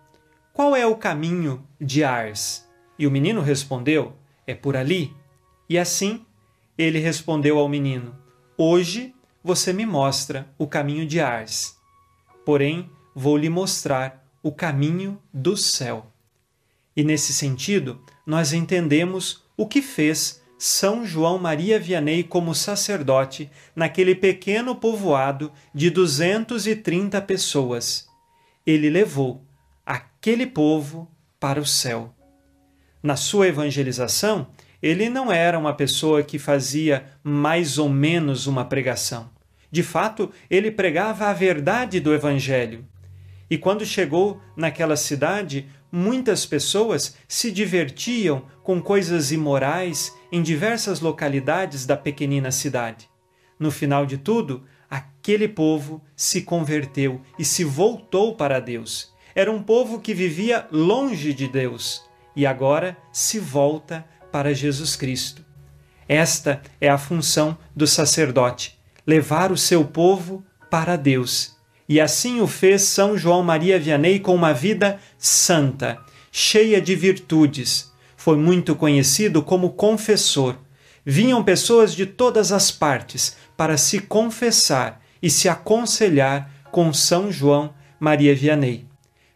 Qual 0.53 0.75
é 0.75 0.85
o 0.85 0.95
caminho 0.95 1.65
de 1.81 2.03
Ars? 2.03 2.69
E 2.99 3.07
o 3.07 3.11
menino 3.11 3.41
respondeu: 3.41 4.13
É 4.45 4.53
por 4.53 4.77
ali. 4.77 5.11
E 5.69 5.77
assim 5.77 6.25
ele 6.77 6.99
respondeu 6.99 7.57
ao 7.57 7.69
menino: 7.69 8.15
Hoje 8.57 9.13
você 9.43 9.71
me 9.71 9.85
mostra 9.85 10.47
o 10.57 10.67
caminho 10.67 11.05
de 11.05 11.19
Ars 11.19 11.75
porém 12.45 12.89
vou 13.13 13.35
lhe 13.35 13.49
mostrar 13.49 14.23
o 14.43 14.51
caminho 14.51 15.19
do 15.33 15.57
céu. 15.57 16.11
E 16.95 17.03
nesse 17.03 17.33
sentido, 17.33 17.99
nós 18.25 18.53
entendemos 18.53 19.43
o 19.57 19.67
que 19.67 19.81
fez 19.81 20.41
São 20.57 21.05
João 21.05 21.39
Maria 21.39 21.79
Vianney 21.79 22.23
como 22.23 22.53
sacerdote 22.53 23.49
naquele 23.75 24.13
pequeno 24.13 24.75
povoado 24.75 25.51
de 25.73 25.89
230 25.89 27.19
pessoas. 27.23 28.07
Ele 28.65 28.89
levou 28.89 29.43
aquele 29.85 30.45
povo 30.45 31.09
para 31.39 31.59
o 31.59 31.65
céu. 31.65 32.13
Na 33.01 33.15
sua 33.15 33.47
evangelização, 33.47 34.47
ele 34.85 35.09
não 35.09 35.31
era 35.31 35.57
uma 35.57 35.73
pessoa 35.73 36.21
que 36.21 36.37
fazia 36.37 37.07
mais 37.23 37.79
ou 37.79 37.89
menos 37.89 38.45
uma 38.45 38.63
pregação. 38.63 39.31
De 39.71 39.81
fato, 39.81 40.31
ele 40.47 40.69
pregava 40.69 41.25
a 41.25 41.33
verdade 41.33 41.99
do 41.99 42.13
Evangelho. 42.13 42.85
E 43.49 43.57
quando 43.57 43.83
chegou 43.83 44.39
naquela 44.55 44.95
cidade, 44.95 45.67
muitas 45.91 46.45
pessoas 46.45 47.17
se 47.27 47.51
divertiam 47.51 48.43
com 48.61 48.79
coisas 48.79 49.31
imorais 49.31 50.15
em 50.31 50.43
diversas 50.43 50.99
localidades 50.99 51.87
da 51.87 51.97
pequenina 51.97 52.51
cidade. 52.51 53.09
No 53.57 53.71
final 53.71 54.05
de 54.05 54.19
tudo, 54.19 54.65
aquele 54.87 55.47
povo 55.47 55.99
se 56.15 56.43
converteu 56.43 57.19
e 57.39 57.43
se 57.43 57.63
voltou 57.63 58.35
para 58.35 58.59
Deus. 58.59 59.11
Era 59.33 59.51
um 59.51 59.63
povo 59.63 59.99
que 59.99 60.13
vivia 60.13 60.67
longe 60.71 61.33
de 61.33 61.47
Deus 61.47 62.05
e 62.35 62.45
agora 62.45 62.97
se 63.11 63.39
volta 63.39 64.05
para 64.35 64.53
Jesus 64.53 64.97
Cristo. 64.97 65.45
Esta 66.09 66.61
é 66.81 66.89
a 66.89 66.97
função 66.97 67.57
do 67.73 67.87
sacerdote 67.87 68.77
levar 69.07 69.49
o 69.49 69.55
seu 69.55 69.85
povo 69.85 70.43
para 70.69 70.97
Deus. 70.97 71.55
E 71.87 72.01
assim 72.01 72.41
o 72.41 72.45
fez 72.45 72.81
São 72.81 73.17
João 73.17 73.41
Maria 73.41 73.79
Vianney 73.79 74.19
com 74.19 74.35
uma 74.35 74.53
vida 74.53 74.99
santa, 75.17 75.97
cheia 76.33 76.81
de 76.81 76.93
virtudes. 76.97 77.93
Foi 78.17 78.35
muito 78.35 78.75
conhecido 78.75 79.41
como 79.41 79.69
confessor. 79.69 80.57
Vinham 81.05 81.41
pessoas 81.41 81.95
de 81.95 82.05
todas 82.05 82.51
as 82.51 82.69
partes 82.69 83.37
para 83.55 83.77
se 83.77 84.01
confessar 84.01 85.01
e 85.21 85.29
se 85.29 85.47
aconselhar 85.47 86.51
com 86.73 86.91
São 86.91 87.31
João 87.31 87.73
Maria 87.97 88.35
Vianney. 88.35 88.85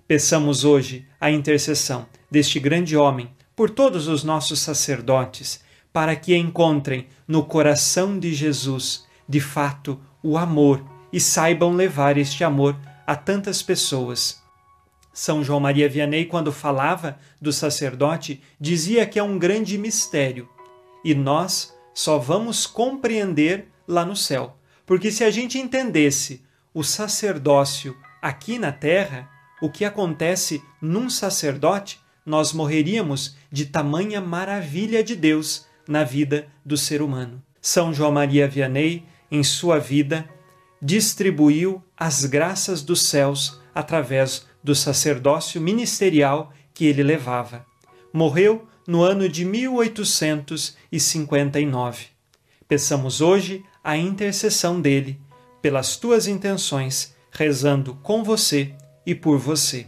Peçamos 0.05 0.65
hoje 0.65 1.07
a 1.21 1.31
intercessão 1.31 2.05
deste 2.29 2.59
grande 2.59 2.97
homem 2.97 3.29
por 3.59 3.69
todos 3.69 4.07
os 4.07 4.23
nossos 4.23 4.61
sacerdotes, 4.61 5.59
para 5.91 6.15
que 6.15 6.33
encontrem 6.33 7.07
no 7.27 7.43
coração 7.43 8.17
de 8.17 8.33
Jesus, 8.33 9.05
de 9.27 9.41
fato, 9.41 9.99
o 10.23 10.37
amor 10.37 10.81
e 11.11 11.19
saibam 11.19 11.73
levar 11.73 12.17
este 12.17 12.41
amor 12.41 12.73
a 13.05 13.17
tantas 13.17 13.61
pessoas. 13.61 14.41
São 15.11 15.43
João 15.43 15.59
Maria 15.59 15.89
Vianney, 15.89 16.23
quando 16.23 16.53
falava 16.53 17.19
do 17.41 17.51
sacerdote, 17.51 18.41
dizia 18.57 19.05
que 19.05 19.19
é 19.19 19.23
um 19.23 19.37
grande 19.37 19.77
mistério 19.77 20.47
e 21.03 21.13
nós 21.13 21.75
só 21.93 22.17
vamos 22.17 22.65
compreender 22.65 23.67
lá 23.85 24.05
no 24.05 24.15
céu. 24.15 24.55
Porque 24.85 25.11
se 25.11 25.25
a 25.25 25.29
gente 25.29 25.57
entendesse 25.57 26.41
o 26.73 26.81
sacerdócio 26.81 27.93
aqui 28.21 28.57
na 28.57 28.71
terra, 28.71 29.29
o 29.61 29.69
que 29.69 29.83
acontece 29.83 30.63
num 30.81 31.09
sacerdote, 31.09 31.99
nós 32.29 32.53
morreríamos 32.53 33.35
de 33.51 33.65
tamanha 33.65 34.21
maravilha 34.21 35.03
de 35.03 35.15
Deus 35.15 35.65
na 35.87 36.03
vida 36.03 36.47
do 36.63 36.77
ser 36.77 37.01
humano. 37.01 37.41
São 37.59 37.91
João 37.91 38.11
Maria 38.11 38.47
Vianney, 38.47 39.03
em 39.31 39.43
sua 39.43 39.79
vida, 39.79 40.29
distribuiu 40.79 41.83
as 41.97 42.25
graças 42.25 42.83
dos 42.83 43.07
céus 43.07 43.59
através 43.73 44.45
do 44.63 44.75
sacerdócio 44.75 45.59
ministerial 45.59 46.53
que 46.71 46.85
ele 46.85 47.01
levava. 47.01 47.65
Morreu 48.13 48.67
no 48.87 49.01
ano 49.01 49.27
de 49.27 49.43
1859. 49.43 52.05
Peçamos 52.67 53.21
hoje 53.21 53.65
a 53.83 53.97
intercessão 53.97 54.79
dele 54.79 55.19
pelas 55.63 55.97
tuas 55.97 56.27
intenções, 56.27 57.15
rezando 57.31 57.95
com 58.03 58.23
você 58.23 58.75
e 59.03 59.15
por 59.15 59.39
você. 59.39 59.87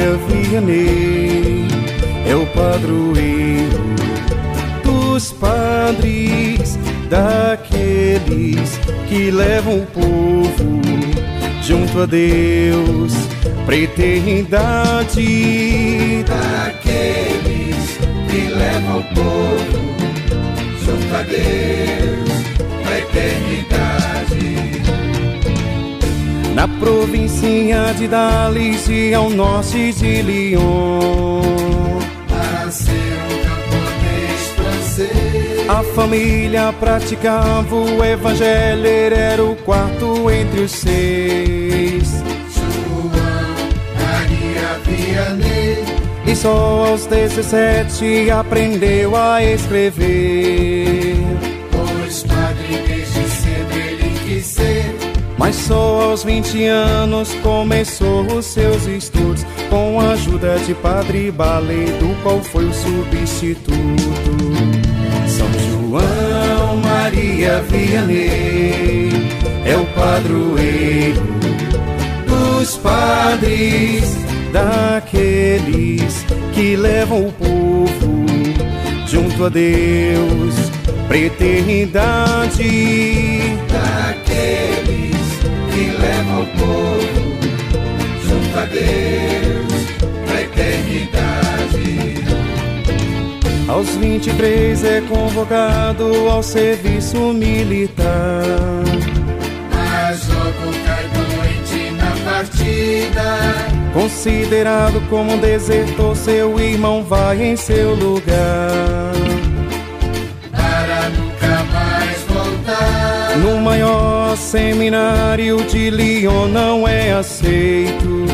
Maria 0.00 0.16
Vianney 0.16 1.68
é 2.26 2.34
o 2.34 2.46
padroeiro 2.46 3.78
dos 4.82 5.30
padres, 5.32 6.78
daqueles 7.10 8.80
que 9.10 9.30
levam 9.30 9.80
o 9.80 9.86
povo 9.86 10.80
junto 11.62 12.00
a 12.00 12.06
Deus 12.06 13.12
pra 13.66 13.76
eternidade. 13.76 15.20
Daqueles 16.24 17.98
que 18.30 18.48
levam 18.54 19.00
o 19.00 19.04
povo 19.14 19.80
junto 20.82 21.14
a 21.14 21.22
Deus 21.24 22.30
pra 22.82 22.98
eternidade. 22.98 23.49
Na 26.60 26.68
província 26.68 27.94
de 27.96 28.06
Dalice, 28.06 29.14
ao 29.14 29.30
norte 29.30 29.94
de 29.94 30.20
Lyon. 30.20 31.40
Nasceu 32.28 32.92
um 32.94 33.38
camponês 33.48 34.46
francês. 34.56 35.70
A 35.70 35.82
família 35.94 36.70
praticava 36.78 37.74
o 37.74 38.04
evangelho, 38.04 38.86
era 38.86 39.42
o 39.42 39.56
quarto 39.56 40.30
entre 40.30 40.60
os 40.60 40.72
seis. 40.72 42.22
E 46.26 46.36
só 46.36 46.88
aos 46.90 47.06
17 47.06 48.30
aprendeu 48.30 49.16
a 49.16 49.42
escrever. 49.42 51.19
Mas 55.40 55.56
só 55.56 56.10
aos 56.10 56.22
20 56.22 56.66
anos 56.66 57.32
começou 57.42 58.26
os 58.26 58.44
seus 58.44 58.86
estudos 58.86 59.42
com 59.70 59.98
a 59.98 60.10
ajuda 60.10 60.58
de 60.58 60.74
Padre 60.74 61.30
Balé, 61.30 61.86
do 61.98 62.14
qual 62.22 62.42
foi 62.42 62.66
o 62.66 62.74
substituto. 62.74 63.80
São 65.26 65.48
João 65.70 66.76
Maria 66.76 67.62
Vianney 67.62 69.08
é 69.64 69.76
o 69.78 69.86
padroeiro 69.94 71.22
dos 72.28 72.76
padres, 72.76 74.14
daqueles 74.52 76.22
que 76.52 76.76
levam 76.76 77.28
o 77.28 77.32
povo 77.32 78.26
junto 79.06 79.46
a 79.46 79.48
Deus 79.48 80.54
pra 81.08 81.16
eternidade. 81.16 82.60
Daqueles 83.72 84.79
que 85.80 85.88
levam 85.88 86.42
o 86.42 86.46
povo 86.46 87.00
junto 88.22 88.58
a 88.58 88.64
Deus 88.66 89.86
pra 90.26 90.42
eternidade. 90.42 92.24
Aos 93.66 93.88
23 93.96 94.84
é 94.84 95.00
convocado 95.02 96.28
ao 96.28 96.42
serviço 96.42 97.32
militar. 97.32 98.42
Mas 99.72 100.28
logo 100.28 100.70
cai 100.84 101.08
doente 101.14 101.90
na 101.92 102.30
partida. 102.30 103.38
Considerado 103.94 105.00
como 105.08 105.32
um 105.32 105.38
desertor, 105.38 106.14
seu 106.14 106.60
irmão 106.60 107.02
vai 107.02 107.42
em 107.42 107.56
seu 107.56 107.94
lugar. 107.94 109.39
No 113.38 113.60
maior 113.60 114.36
seminário 114.36 115.62
de 115.64 115.90
Lyon 115.90 116.48
não 116.48 116.86
é 116.86 117.12
aceito. 117.12 118.26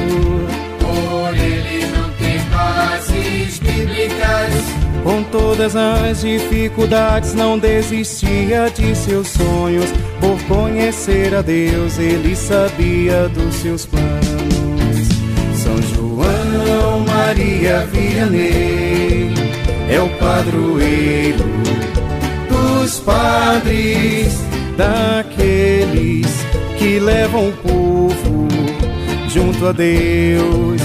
Por 0.81 1.37
ele 1.37 1.87
não 1.87 2.11
tem 2.11 2.41
bases 2.51 3.59
bíblicas. 3.59 4.77
Com 5.03 5.23
todas 5.25 5.77
as 5.77 6.23
dificuldades, 6.23 7.35
não 7.35 7.59
desistia 7.59 8.71
de 8.71 8.95
seus 8.95 9.29
sonhos. 9.29 9.93
Por 10.21 10.43
conhecer 10.45 11.35
a 11.35 11.43
Deus, 11.43 11.99
ele 11.99 12.35
sabia 12.35 13.29
dos 13.29 13.55
seus 13.57 13.87
planos. 13.87 14.37
São 15.55 15.81
João 15.95 17.01
Maria 17.01 17.87
Vianney 17.93 19.33
é 19.89 20.01
o 20.01 20.09
padroeiro 20.19 21.45
dos 22.49 23.01
padres, 23.01 24.39
daqueles 24.77 26.27
que 26.79 26.99
levam 26.99 27.49
o 27.49 27.53
povo 27.53 28.49
junto 29.29 29.67
a 29.67 29.73
Deus 29.73 30.83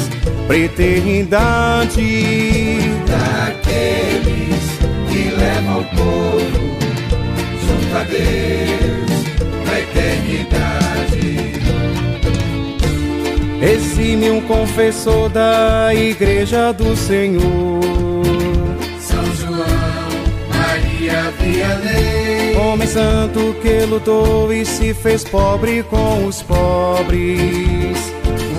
pra 0.47 0.58
eternidade. 0.58 2.01
Daqueles 3.08 4.80
que 5.10 5.36
levam 5.36 5.82
o 5.82 5.86
povo 5.95 6.77
junto 7.62 7.97
a 7.97 8.04
Deus 8.04 9.12
pra 9.63 9.80
eternidade. 9.80 11.51
Exime 13.62 14.32
um 14.32 14.41
confessor 14.41 15.30
da 15.30 15.93
Igreja 15.93 16.71
do 16.71 16.95
Senhor. 16.95 18.40
Homem 22.71 22.88
santo 22.88 23.56
que 23.62 23.86
lutou 23.86 24.52
e 24.54 24.65
se 24.65 24.93
fez 24.93 25.24
pobre 25.24 25.84
com 25.84 26.26
os 26.26 26.41
pobres. 26.41 27.97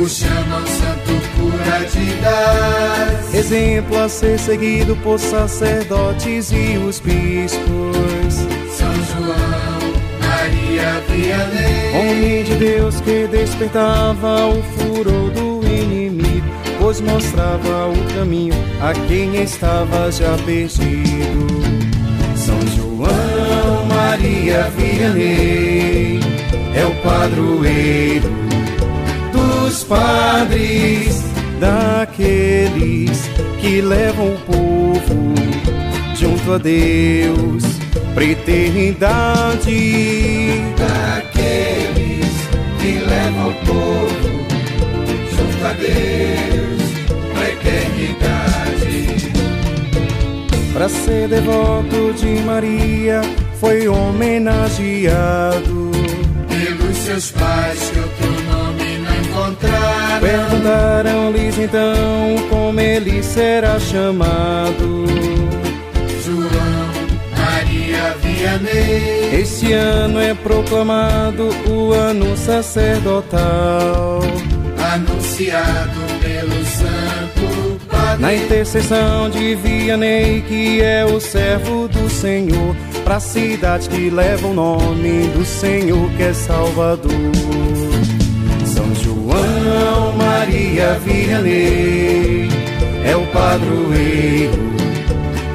O 0.01 0.09
chamam 0.09 0.67
santo 0.67 1.13
cura 1.37 1.81
de. 1.87 3.37
Exemplo 3.37 3.99
a 3.99 4.09
ser 4.09 4.39
seguido 4.39 4.95
por 4.97 5.19
sacerdotes 5.19 6.53
e 6.53 6.77
os 6.77 7.01
bispos. 7.01 8.35
São 8.71 8.93
João 8.93 9.93
Maria 10.21 11.03
Vianney. 11.09 11.95
Homem 11.95 12.45
de 12.45 12.55
Deus 12.57 13.01
que 13.01 13.27
despertava 13.29 14.47
o 14.47 14.63
furor 14.63 15.31
do 15.31 15.67
inimigo, 15.67 16.47
pois 16.79 17.01
pois 17.01 17.01
mostrava 17.01 17.89
o 17.89 18.15
caminho 18.15 18.55
a 18.81 18.93
quem 19.07 19.43
estava 19.43 20.13
já 20.13 20.37
perdido. 20.45 21.82
João 23.03 23.85
Maria 23.87 24.71
Vianney 24.77 26.21
é 26.73 26.85
o 26.87 26.95
padroeiro 27.03 28.31
dos 29.33 29.83
padres, 29.83 31.25
daqueles 31.59 33.29
que 33.61 33.81
levam 33.81 34.35
o 34.35 34.39
povo 34.39 35.35
junto 36.15 36.53
a 36.53 36.59
Deus 36.59 37.65
pra 38.15 38.25
eternidade. 38.25 39.73
Daqueles 40.79 42.31
que 42.81 43.01
levam 43.05 43.49
o 43.49 43.55
povo 43.67 44.47
junto 45.29 45.67
a 45.67 45.73
Deus 45.73 46.62
Pra 50.83 50.89
ser 50.89 51.29
devoto 51.29 52.13
de 52.15 52.43
Maria, 52.43 53.21
foi 53.61 53.87
homenageado. 53.87 54.73
Pelos 56.49 56.97
seus 56.97 57.31
pais 57.31 57.79
que 57.91 58.01
outro 58.01 58.27
nome 58.51 58.99
não 58.99 59.15
encontraram. 59.21 60.21
Perguntaram-lhes 60.21 61.57
então 61.57 62.49
como 62.51 62.81
ele 62.81 63.23
será 63.23 63.79
chamado. 63.79 65.07
João 66.25 66.91
Maria 67.39 68.17
Vianney. 68.21 69.41
Este 69.41 69.73
ano 69.75 70.19
é 70.19 70.35
proclamado 70.35 71.49
o 71.71 71.93
ano 71.93 72.37
sacerdotal. 72.37 74.21
Anunciado. 74.93 76.02
Na 78.23 78.33
intercessão 78.33 79.29
de 79.29 79.57
Vianney, 79.57 80.43
que 80.43 80.81
é 80.81 81.05
o 81.05 81.19
servo 81.19 81.89
do 81.89 82.09
Senhor, 82.09 82.77
pra 83.03 83.19
cidade 83.19 83.89
que 83.89 84.11
leva 84.11 84.47
o 84.47 84.55
nome 84.55 85.27
do 85.37 85.45
Senhor, 85.45 86.09
que 86.13 86.23
é 86.23 86.33
Salvador. 86.33 87.11
São 88.65 88.95
João 88.95 90.13
Maria 90.17 91.01
Vianney 91.05 92.49
é 93.05 93.17
o 93.17 93.27
padroeiro 93.27 94.73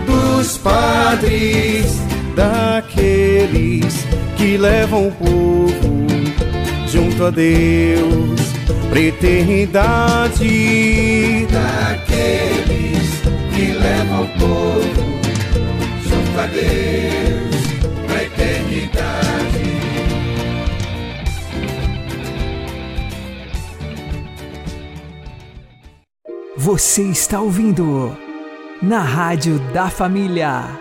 dos 0.05 0.57
padres, 0.57 2.01
daqueles 2.35 3.95
que 4.35 4.57
levam 4.57 5.07
o 5.07 5.11
povo 5.13 6.05
junto 6.85 7.27
a 7.27 7.29
Deus 7.29 8.41
pra 8.89 8.99
eternidade. 8.99 10.47
Daqueles 11.49 12.56
o 14.21 14.27
povo 14.39 14.81
junto 16.01 16.39
a 16.39 16.47
Deus 16.47 17.67
pra 18.05 18.23
eternidade. 18.23 19.17
Você 26.57 27.03
está 27.03 27.39
ouvindo 27.39 28.17
na 28.81 28.99
Rádio 28.99 29.59
da 29.71 29.89
Família. 29.89 30.79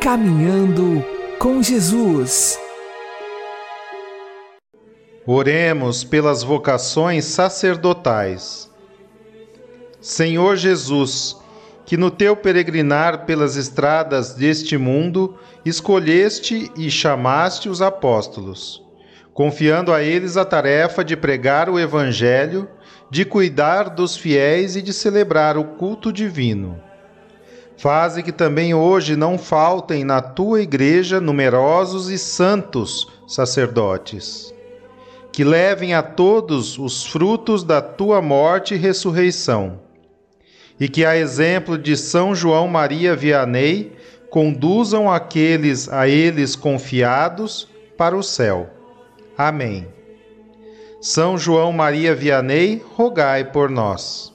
Caminhando 0.00 1.04
com 1.38 1.62
Jesus. 1.62 2.58
Oremos 5.26 6.04
pelas 6.04 6.42
vocações 6.42 7.24
sacerdotais. 7.24 8.70
Senhor 10.00 10.56
Jesus, 10.56 11.39
que 11.90 11.96
no 11.96 12.08
teu 12.08 12.36
peregrinar 12.36 13.26
pelas 13.26 13.56
estradas 13.56 14.32
deste 14.32 14.78
mundo 14.78 15.34
escolheste 15.64 16.70
e 16.76 16.88
chamaste 16.88 17.68
os 17.68 17.82
apóstolos, 17.82 18.80
confiando 19.34 19.92
a 19.92 20.00
eles 20.00 20.36
a 20.36 20.44
tarefa 20.44 21.04
de 21.04 21.16
pregar 21.16 21.68
o 21.68 21.80
Evangelho, 21.80 22.68
de 23.10 23.24
cuidar 23.24 23.90
dos 23.90 24.16
fiéis 24.16 24.76
e 24.76 24.82
de 24.82 24.92
celebrar 24.92 25.58
o 25.58 25.64
culto 25.64 26.12
divino. 26.12 26.80
Faze 27.76 28.22
que 28.22 28.30
também 28.30 28.72
hoje 28.72 29.16
não 29.16 29.36
faltem 29.36 30.04
na 30.04 30.20
tua 30.20 30.62
igreja 30.62 31.20
numerosos 31.20 32.08
e 32.08 32.16
santos 32.16 33.08
sacerdotes 33.26 34.54
que 35.32 35.42
levem 35.42 35.94
a 35.94 36.02
todos 36.02 36.78
os 36.78 37.04
frutos 37.04 37.64
da 37.64 37.82
tua 37.82 38.22
morte 38.22 38.74
e 38.74 38.76
ressurreição, 38.76 39.80
e 40.80 40.88
que, 40.88 41.04
a 41.04 41.14
exemplo 41.14 41.76
de 41.76 41.94
São 41.94 42.34
João 42.34 42.66
Maria 42.66 43.14
Vianney, 43.14 43.92
conduzam 44.30 45.12
aqueles 45.12 45.88
a 45.90 46.08
eles 46.08 46.56
confiados 46.56 47.68
para 47.98 48.16
o 48.16 48.22
céu. 48.22 48.70
Amém. 49.36 49.86
São 51.00 51.36
João 51.36 51.72
Maria 51.72 52.14
Vianney, 52.14 52.82
rogai 52.94 53.44
por 53.44 53.68
nós. 53.68 54.32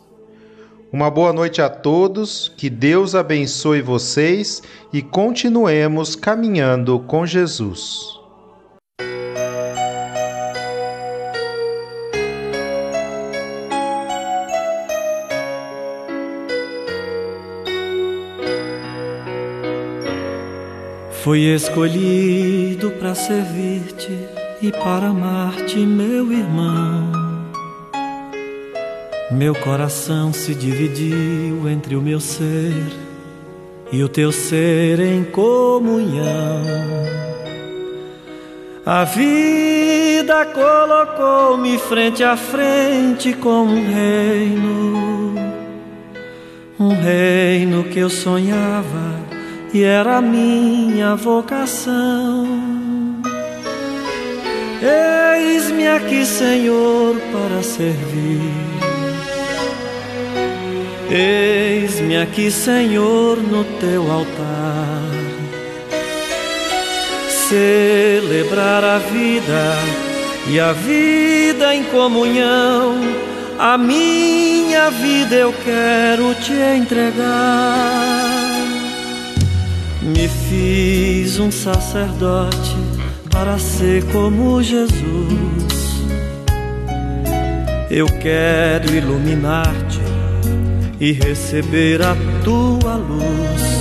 Uma 0.92 1.10
boa 1.10 1.34
noite 1.34 1.62
a 1.62 1.70
todos, 1.70 2.52
que 2.56 2.70
Deus 2.70 3.16
abençoe 3.16 3.82
vocês 3.82 4.62
e 4.94 5.02
continuemos 5.02 6.16
caminhando 6.16 7.00
com 7.00 7.26
Jesus. 7.26 8.15
Fui 21.26 21.40
escolhido 21.56 22.92
para 23.00 23.16
servir-te 23.16 24.16
e 24.62 24.72
para 24.72 25.08
amar-te, 25.08 25.78
meu 25.80 26.32
irmão. 26.32 27.12
Meu 29.32 29.56
coração 29.56 30.32
se 30.32 30.54
dividiu 30.54 31.68
entre 31.68 31.96
o 31.96 32.02
meu 32.04 32.20
ser 32.20 32.76
e 33.92 34.04
o 34.04 34.08
teu 34.08 34.32
ser 34.32 35.00
em 35.00 35.24
comunhão. 35.24 36.62
A 38.86 39.04
vida 39.04 40.46
colocou-me 40.46 41.80
frente 41.80 42.24
a 42.24 42.38
frente 42.38 43.34
com 43.34 43.64
um 43.64 43.92
reino, 43.92 45.34
um 46.80 46.90
reino 46.90 47.84
que 47.86 47.98
eu 47.98 48.12
sonhava 48.12 49.25
e 49.76 49.84
era 49.84 50.22
minha 50.22 51.16
vocação. 51.18 52.48
Eis-me 54.82 55.86
aqui, 55.90 56.26
Senhor, 56.26 57.18
para 57.34 57.62
servir. 57.62 58.40
Eis-me 61.12 62.16
aqui, 62.16 62.50
Senhor, 62.50 63.36
no 63.36 63.66
teu 63.82 64.10
altar. 64.10 65.02
Celebrar 67.50 68.82
a 68.82 68.98
vida 69.00 69.74
e 70.48 70.58
a 70.58 70.72
vida 70.72 71.76
em 71.76 71.84
comunhão. 71.84 72.96
A 73.60 73.78
minha 73.78 74.90
vida 74.90 75.36
eu 75.36 75.54
quero 75.66 76.34
te 76.36 76.54
entregar. 76.54 78.36
Me 80.06 80.28
fiz 80.28 81.40
um 81.40 81.50
sacerdote 81.50 82.76
para 83.32 83.58
ser 83.58 84.04
como 84.12 84.62
Jesus. 84.62 84.96
Eu 87.90 88.06
quero 88.06 88.94
iluminar-te 88.94 90.00
e 91.00 91.12
receber 91.12 92.04
a 92.04 92.16
tua 92.44 92.98
luz. 92.98 93.76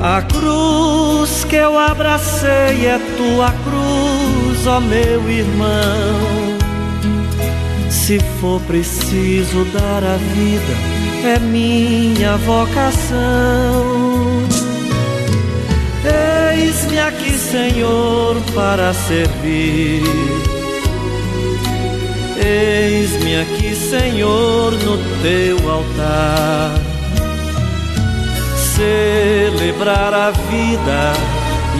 A 0.00 0.22
cruz 0.22 1.44
que 1.44 1.56
eu 1.56 1.76
abracei 1.76 2.86
é 2.86 3.00
tua 3.16 3.50
cruz, 3.50 4.66
ó 4.68 4.78
meu 4.78 5.28
irmão. 5.28 6.56
Se 7.90 8.20
for 8.40 8.60
preciso 8.62 9.64
dar 9.72 10.04
a 10.04 10.16
vida, 10.16 11.28
é 11.34 11.40
minha 11.40 12.36
vocação. 12.36 14.07
Eis-me 16.52 16.98
aqui, 17.00 17.38
Senhor, 17.38 18.36
para 18.54 18.92
servir. 18.92 20.02
Eis-me 22.36 23.40
aqui, 23.40 23.74
Senhor, 23.74 24.72
no 24.72 24.98
teu 25.22 25.70
altar. 25.70 26.72
Celebrar 28.76 30.14
a 30.14 30.30
vida 30.30 31.12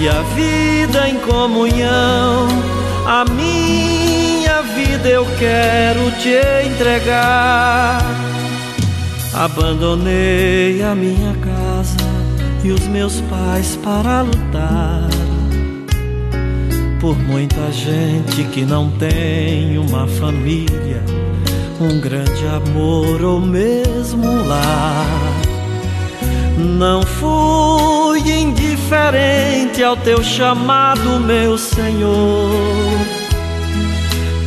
e 0.01 0.09
a 0.09 0.23
vida 0.35 1.09
em 1.09 1.17
comunhão. 1.21 2.49
A 3.07 3.25
minha 3.25 4.63
vida 4.75 5.09
eu 5.09 5.27
quero 5.39 6.11
te 6.21 6.37
entregar. 6.67 8.01
Abandonei 9.35 10.83
a 10.83 10.95
minha 10.95 11.35
casa 11.35 12.08
e 12.65 12.71
os 12.71 12.87
meus 12.89 13.21
pais 13.23 13.77
para 13.83 14.23
lutar 14.23 15.09
por 17.01 17.17
muita 17.17 17.71
gente 17.71 18.45
que 18.45 18.65
não 18.65 18.91
tem 18.91 19.79
uma 19.79 20.07
família, 20.07 21.03
um 21.81 22.01
grande 22.01 22.45
amor 22.47 23.23
ou 23.23 23.41
mesmo 23.41 24.47
lar. 24.47 25.07
Não 26.59 27.03
fui 27.03 28.21
indiferente 28.29 29.83
ao 29.83 29.97
teu 29.97 30.23
chamado, 30.25 31.21
meu 31.21 31.57
Senhor. 31.57 32.51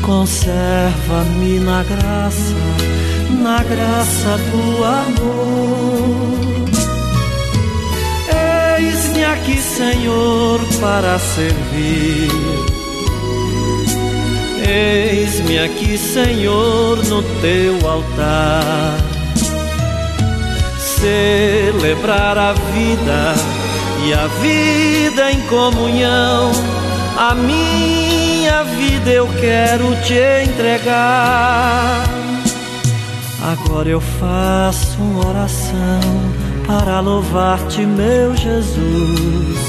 Conserva-me 0.02 1.60
na 1.60 1.84
graça, 1.84 2.56
na 3.42 3.64
graça 3.64 4.38
do 4.52 4.84
amor. 4.84 6.51
Aqui, 9.42 9.60
Senhor, 9.60 10.60
para 10.80 11.18
servir. 11.18 12.30
Eis-me 14.70 15.58
aqui, 15.58 15.98
Senhor, 15.98 17.04
no 17.06 17.24
teu 17.42 17.90
altar. 17.90 18.98
Celebrar 20.78 22.38
a 22.38 22.54
vida 22.54 23.34
e 24.06 24.14
a 24.14 24.28
vida 24.28 25.32
em 25.32 25.42
comunhão. 25.48 26.52
A 27.18 27.34
minha 27.34 28.64
vida 28.64 29.10
eu 29.10 29.28
quero 29.40 29.96
te 30.04 30.20
entregar. 30.52 32.04
Agora 33.42 33.90
eu 33.90 34.02
faço 34.02 35.02
uma 35.02 35.30
oração 35.30 36.51
para 36.72 37.02
louvar-te, 37.02 37.86
meu 37.86 38.34
Jesus, 38.34 39.60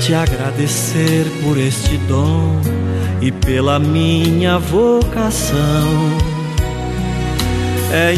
te 0.00 0.14
agradecer 0.14 1.26
por 1.42 1.58
este 1.58 1.98
dom 2.08 2.58
e 3.20 3.30
pela 3.30 3.78
minha 3.78 4.58
vocação. 4.58 5.58
É 7.92 8.14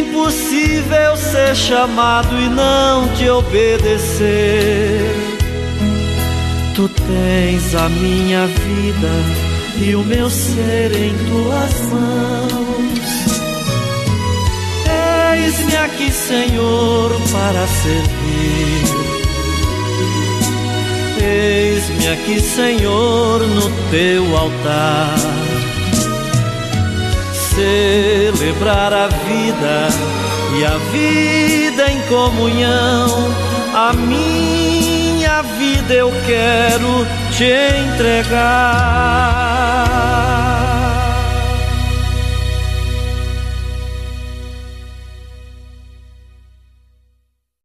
impossível 0.00 1.16
ser 1.16 1.54
chamado 1.54 2.36
e 2.36 2.48
não 2.48 3.08
te 3.14 3.30
obedecer. 3.30 5.14
Tu 6.74 6.88
tens 6.88 7.76
a 7.76 7.88
minha 7.88 8.48
vida 8.48 9.12
e 9.80 9.94
o 9.94 10.02
meu 10.02 10.28
ser 10.28 10.90
em 10.96 11.14
tuas 11.28 11.92
mãos. 11.92 13.23
Eis-me 15.54 15.76
aqui, 15.76 16.10
Senhor, 16.10 17.12
para 17.30 17.64
servir. 17.68 18.82
Eis-me 21.22 22.08
aqui, 22.08 22.40
Senhor, 22.40 23.38
no 23.38 23.70
teu 23.88 24.36
altar. 24.36 25.14
Celebrar 27.54 28.92
a 28.92 29.06
vida 29.06 29.88
e 30.58 30.64
a 30.64 30.76
vida 30.90 31.88
em 31.88 32.00
comunhão. 32.08 33.32
A 33.74 33.92
minha 33.92 35.40
vida 35.56 35.94
eu 35.94 36.10
quero 36.26 37.06
te 37.30 37.44
entregar. 37.92 38.84